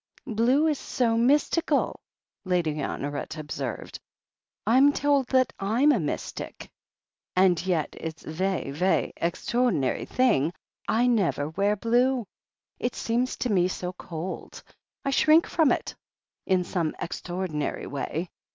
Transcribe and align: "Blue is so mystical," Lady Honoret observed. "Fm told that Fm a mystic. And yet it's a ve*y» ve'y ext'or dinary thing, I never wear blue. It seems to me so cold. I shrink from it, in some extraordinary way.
"Blue 0.25 0.65
is 0.65 0.79
so 0.79 1.15
mystical," 1.15 1.99
Lady 2.43 2.73
Honoret 2.77 3.37
observed. 3.37 3.99
"Fm 4.65 4.95
told 4.95 5.27
that 5.27 5.53
Fm 5.59 5.95
a 5.95 5.99
mystic. 5.99 6.71
And 7.35 7.63
yet 7.63 7.95
it's 7.99 8.25
a 8.25 8.31
ve*y» 8.31 8.71
ve'y 8.71 9.13
ext'or 9.21 9.69
dinary 9.71 10.07
thing, 10.07 10.53
I 10.87 11.05
never 11.05 11.49
wear 11.49 11.75
blue. 11.75 12.25
It 12.79 12.95
seems 12.95 13.35
to 13.35 13.51
me 13.51 13.67
so 13.67 13.93
cold. 13.93 14.63
I 15.05 15.11
shrink 15.11 15.45
from 15.45 15.71
it, 15.71 15.93
in 16.47 16.63
some 16.63 16.95
extraordinary 16.99 17.85
way. 17.85 18.31